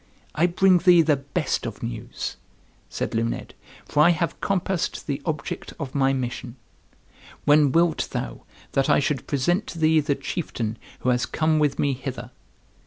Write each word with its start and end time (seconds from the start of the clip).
"I 0.33 0.47
bring 0.47 0.79
thee 0.79 1.03
the 1.03 1.15
best 1.17 1.67
of 1.67 1.83
news," 1.83 2.35
said 2.89 3.13
Luned, 3.13 3.53
"for 3.85 4.01
I 4.01 4.09
have 4.09 4.41
compassed 4.41 5.05
the 5.05 5.21
object 5.25 5.73
of 5.79 5.93
my 5.93 6.11
mission. 6.11 6.55
When 7.45 7.71
wilt 7.71 8.09
thou 8.09 8.41
that 8.71 8.89
I 8.89 8.97
should 8.97 9.27
present 9.27 9.67
to 9.67 9.77
thee 9.77 9.99
the 9.99 10.15
chieftain 10.15 10.79
who 11.01 11.09
has 11.09 11.27
come 11.27 11.59
with 11.59 11.77
me 11.77 11.93
hither?" 11.93 12.31